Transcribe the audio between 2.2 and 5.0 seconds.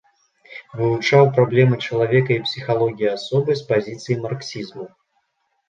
і псіхалогіі асобы з пазіцый марксізму.